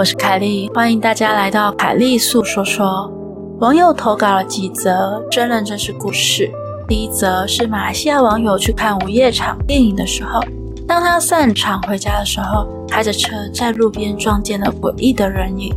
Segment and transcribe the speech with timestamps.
[0.00, 3.12] 我是凯莉，欢迎大家来到凯莉诉说说。
[3.58, 6.50] 网友投稿了几则真人真事故事。
[6.88, 10.40] 第一则是马来西亚网友去看午夜场电影的时候，
[10.88, 15.70] 当他散场回家的时候，开着车在路边撞见了诡异的人影。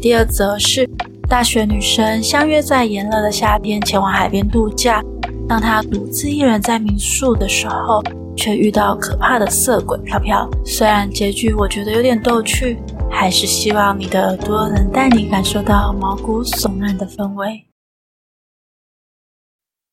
[0.00, 0.88] 第二则是
[1.28, 5.04] 大学女生相约在炎热的夏天前往海边度假，
[5.46, 8.02] 当她独自一人在民宿的时候，
[8.34, 10.48] 却遇到可怕的色鬼飘飘。
[10.64, 12.78] 虽然结局我觉得有点逗趣，
[13.12, 17.64] 还是希望你的耳朵能带你感受到毛骨悚然的氛围。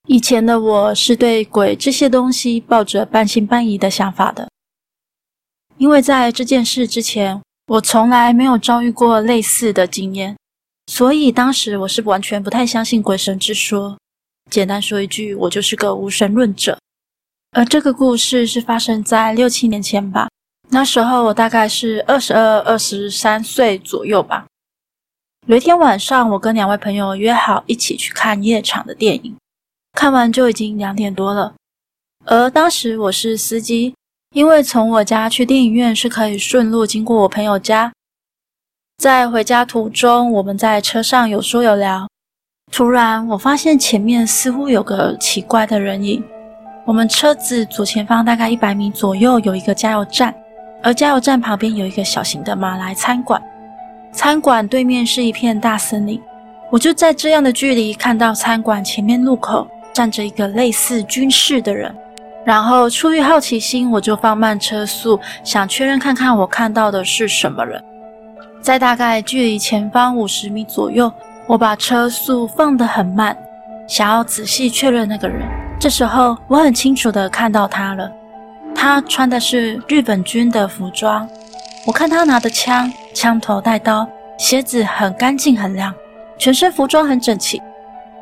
[0.08, 4.50] 以前的我是对鬼这些东西抱着半信半疑的想法的，
[5.78, 10.36] 因为在这件事之前，我从来没有遭遇过类似的经验，
[10.88, 14.00] 所以当时我是完全不太相信鬼神之说。
[14.50, 16.80] 简单说一句，我就是个无神论者。
[17.52, 20.28] 而这个故事是发生在六七年前吧，
[20.72, 24.46] 那时候我大概是二十二、二十三岁左右吧。
[25.48, 29.36] 有一天晚上，我跟两位朋友约好一起去看夜场的电影。
[29.94, 31.56] 看完就已经两点多了，
[32.26, 33.96] 而当时我是司机，
[34.36, 37.92] 因为从我家去电影院是可以顺路经过我朋友家。
[38.98, 42.08] 在回家途中，我们在车上有说有聊，
[42.72, 46.24] 突然我发现前面似乎有个奇怪的人影。
[46.86, 50.36] 我们车子左前方大概一百米左右有一个加油站，
[50.82, 53.42] 而加油站旁边有一个小型的马来餐馆，
[54.12, 56.22] 餐馆对面是一片大森林。
[56.70, 59.68] 我就在这样的距离看到餐馆前面路口。
[59.92, 61.94] 站着一个类似军士的人，
[62.46, 67.84] 然后出于好奇心，我就放慢车速，想确认看看我看到的是什么人。
[68.62, 71.12] 在大概距离前方五十米左右，
[71.48, 73.36] 我把车速放得很慢，
[73.88, 75.42] 想要仔细确认那个人。
[75.80, 78.10] 这时候，我很清楚地看到他了，
[78.82, 81.28] 他穿的是日本军的服装，
[81.86, 85.94] 我看他拿的枪，枪头带刀，鞋子很干净很亮，
[86.38, 87.62] 全身服装很整齐。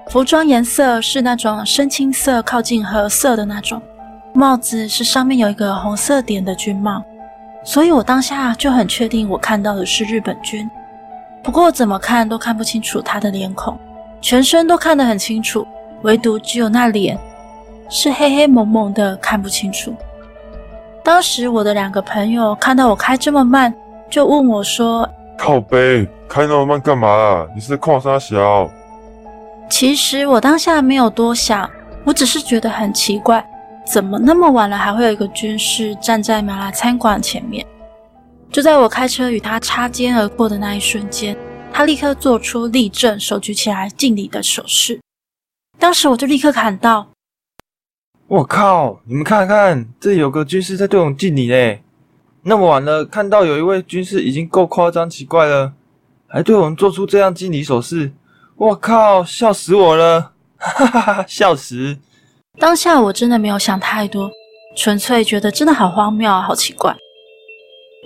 [0.09, 3.79] 服装颜色是那种深青色，靠近褐色的那种。
[4.34, 7.03] 帽子是上面有一个红色点的军帽，
[7.63, 10.67] 所以我当下就很确定我看到的是日本军。
[11.44, 13.78] 不过怎么看都看不清楚他的脸孔，
[14.22, 15.67] 全身都看得很清楚，
[16.01, 17.16] 唯独只有那脸
[17.90, 19.94] 是黑黑蒙蒙的，看不清楚。
[21.07, 23.73] 当时我的两个朋友看到我开这么慢，
[24.09, 25.09] 就问我说
[25.40, 27.47] ：“靠背，开那么慢干嘛啊？
[27.56, 28.69] 你是矿沙小？”
[29.72, 31.69] 其实我当下没有多想，
[32.03, 33.41] 我只是觉得很奇怪，
[33.85, 37.66] 怎么那么晚了还会有一个军士站在麻辣餐馆前面？
[38.51, 41.38] 就在我开车与他擦肩而过的那一瞬间，
[41.72, 45.00] 他立刻做出立正、手举起来敬礼的手势。
[45.79, 47.07] 当时我就立刻喊道
[48.28, 49.00] ：“我靠！
[49.06, 51.82] 你们看看，这里有个军士在对我们敬礼嘞！
[52.44, 55.72] 那么晚了，看到有一位军士已经够夸张奇怪了，
[56.28, 58.12] 还对我们做出这样敬礼手势。”
[58.58, 60.34] 我靠，笑死我了！
[60.58, 61.96] 哈哈哈哈，笑死！
[62.60, 64.30] 当下我真的没有想太多，
[64.76, 66.94] 纯粹觉得真的好荒谬，好奇怪。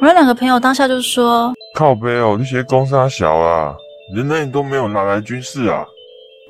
[0.01, 3.73] 我有两个朋友当下就说：“靠北哦，你学公三小啊，
[4.15, 5.83] 人那里都没有拿来军事啊？”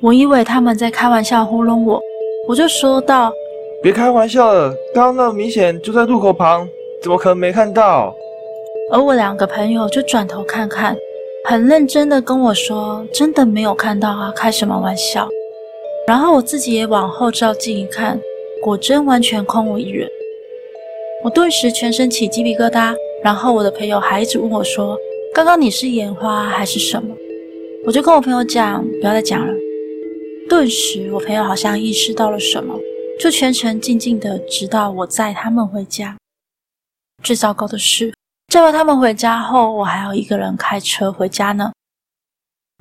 [0.02, 2.00] 我以为他们在开玩笑糊弄我，
[2.48, 3.32] 我就说道
[3.82, 6.68] ：“别开玩笑了，刚刚那明显就在路口旁，
[7.02, 8.14] 怎么可能没看到？”
[8.92, 10.96] 而我两个朋友就转头看看。
[11.44, 15.28] 很认真的跟我说：“真的没有看到啊，开什么玩笑？”
[16.06, 18.16] 然后我自己也往后照镜一看，
[18.62, 20.08] 果真完全空无一人。
[21.24, 22.94] 我顿时全身起鸡皮疙瘩。
[23.24, 24.96] 然后我的朋友还一直问我说
[25.34, 27.12] ：“刚刚你是眼花还是什么？”
[27.84, 29.52] 我就跟我朋友讲：“不要再讲了。”
[30.48, 32.78] 顿时我朋友好像意识到了什么，
[33.20, 36.16] 就全程静静的直到我载他们回家。
[37.22, 38.12] 最糟糕的是。
[38.48, 41.72] 载完他们回家后，我还要一个人开车回家呢。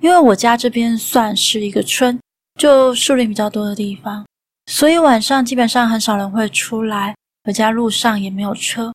[0.01, 2.19] 因为我家这边算是一个村，
[2.59, 4.25] 就树林比较多的地方，
[4.65, 7.15] 所以晚上基本上很少人会出来。
[7.43, 8.93] 回家路上也没有车。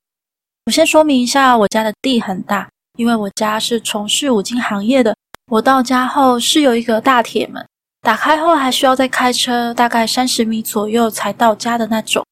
[0.66, 2.68] 我先说明一下，我家的地很大，
[2.98, 5.16] 因为我家是从事五金行业的。
[5.50, 7.64] 我到家后是有一个大铁门，
[8.06, 12.24] 打开后还需要再开车大概三十米左右才到家的那种。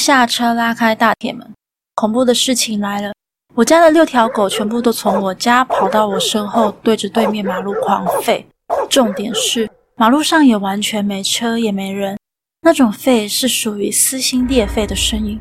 [0.00, 1.52] 下车拉开大铁门，
[1.94, 3.12] 恐怖的事情来了。
[3.54, 8.46] 我家的六条狗全部都从我家跑到我身后，对着对面马路狂吠。
[8.88, 12.18] 重点是马路上也完全没车也没人，
[12.62, 15.38] 那种吠是属于撕心裂肺的声音，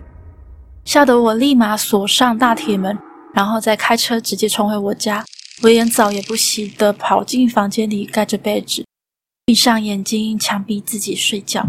[0.83, 2.99] 吓得我立马锁上大铁门，
[3.33, 5.23] 然后再开车直接冲回我家。
[5.61, 8.85] 我连澡也不洗的跑进房间里，盖着被子，
[9.45, 11.67] 闭上眼睛，强逼自己睡觉。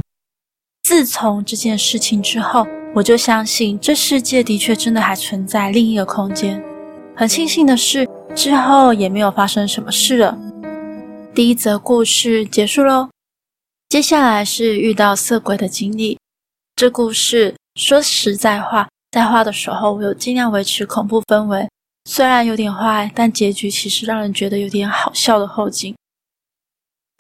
[0.84, 6.62] 自从这件事情之后，我就相信这世界的确真的还存在另一个空间。
[7.16, 10.38] 很庆幸的是，之后也没有发生什么事了。
[11.34, 13.08] 第一则故事结束喽。
[13.88, 16.16] 接下来是遇到色鬼的经历。
[16.76, 21.68] 这故事说实在话，在画的时候我有尽量维持恐怖氛围，
[22.08, 25.92] 虽然有点坏，但结局其实让人觉得有点好笑的后劲。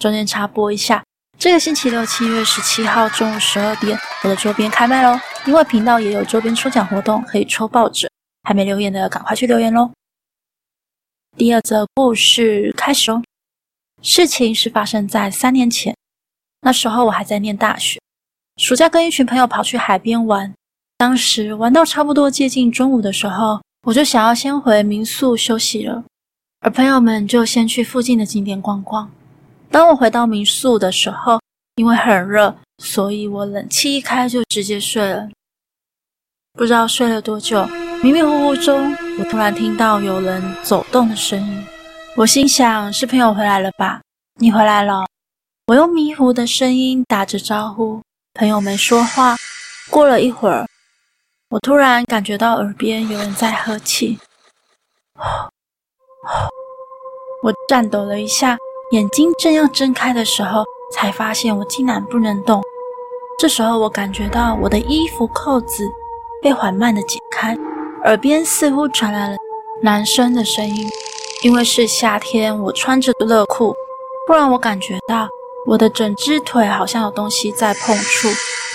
[0.04, 1.02] 中间插播一下，
[1.38, 5.18] 这个星期六七月十七号中午十二点，我的周边开卖喽！
[5.46, 8.06] 因为频道也有周边抽奖活动，可以抽抱枕。
[8.42, 9.90] 还没留言的，赶快去留言喽！
[11.38, 13.22] 第二则故事开始哦。
[14.02, 15.96] 事情是发生在三年前，
[16.60, 17.98] 那时候我还在念大学。
[18.58, 20.52] 暑假跟一群朋友跑去海边玩，
[20.98, 26.04] 当时玩到差不多接近中午的时候，我就想要先回民宿休息了，
[26.60, 29.10] 而朋友们就先去附近的景点逛逛。
[29.74, 31.40] 当我回到民宿的时候，
[31.74, 35.28] 因为很热，所以我冷气一开就直接睡了。
[36.52, 37.66] 不知道睡了多久，
[38.00, 41.66] 迷迷糊糊中，我突然听到有人走动的声音。
[42.14, 44.00] 我心想是朋友回来了吧？
[44.38, 45.04] 你回来了。
[45.66, 48.00] 我用迷糊的声音打着招呼。
[48.34, 49.34] 朋友没说话，
[49.90, 50.68] 过了一会儿，
[51.50, 54.20] 我突然感觉到耳边有人在呵气。
[57.42, 58.56] 我颤抖了一下，
[58.90, 62.62] 眼睛正要睁开的时候，才发现我竟然不能动。
[63.38, 65.88] 这时候，我感觉到我的衣服扣子
[66.42, 67.56] 被缓慢地解开，
[68.04, 69.36] 耳边似乎传来了
[69.82, 70.88] 男生的声音。
[71.42, 73.74] 因为是夏天，我穿着热裤，
[74.26, 75.28] 不然我感觉到。
[75.66, 78.28] 我的整只腿好像有东西在碰触，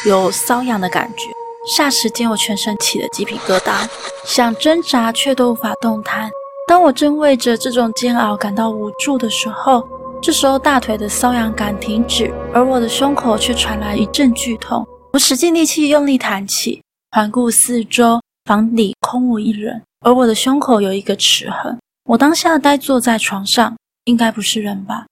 [0.06, 1.29] 有瘙痒的感觉。
[1.67, 3.88] 霎时间，我全身起了鸡皮疙瘩，
[4.23, 6.31] 想挣扎却都无法动弹。
[6.67, 9.88] 当我正为着这种煎熬感到无助的时候，
[10.21, 14.86] 这时候大腿的瘙痒感停止，而我的胸口却传来一阵剧痛。
[15.13, 21.80] 我使尽力气用力弹起，环顾四周，房里空无一人，而我的胸口有一个齿痕。
[22.04, 25.06] 我当下呆坐在床上，应该不是人吧？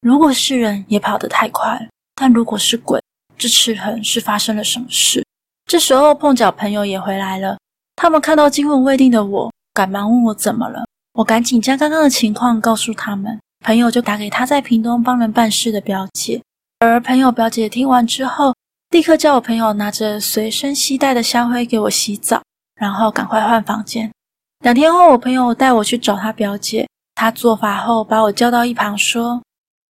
[0.00, 2.98] 如果是人，也跑得太快了；但如果是鬼，
[3.36, 5.22] 这齿痕是发生了什么事？
[5.66, 7.58] 这时候碰巧朋友也回来了，
[7.96, 10.84] 他们看到惊魂未定的我，赶忙问我怎么了。
[11.12, 16.38] 我赶紧将刚刚的情况告诉他们，朋友就打给他在屏东帮人办事的表姐，
[16.80, 18.54] 而朋友表姐听完之后，
[18.90, 22.42] 立刻叫我朋友拿着随身携带的香灰给我洗澡，
[22.76, 24.12] 然后赶快换房间。
[24.60, 29.40] 两天后，我朋友带我去找他表姐，他做法后把我叫到一旁说。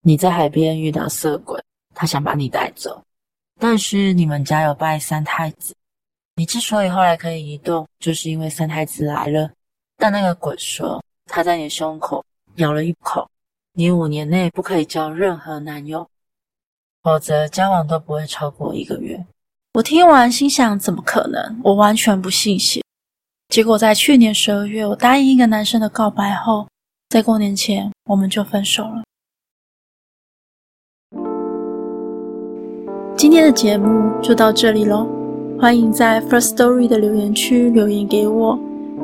[0.03, 1.61] 你在海边遇到色鬼，
[1.97, 3.03] 他想把你带走，
[3.59, 5.75] 但是你们家有拜三太子，
[6.37, 9.51] 你之所以后来可以移动，就是因为三太子来了。
[9.97, 12.25] 但那个鬼说他在你胸口
[12.57, 13.29] 咬了一口，
[13.77, 16.09] 你五年内不可以交任何男友，
[17.03, 19.27] 否则交往都不会超过一个月。
[19.73, 21.61] 我听完心想，怎么可能？
[21.65, 22.81] 我完全不信邪。
[23.49, 26.69] 结果在去年十二月，我答应一个男生的告白后，
[27.09, 29.03] 在过年前我们就分手了。
[33.17, 35.09] 今天的节目就到这里喽，
[35.61, 38.57] 欢迎在 First Story 的留言区留言给我，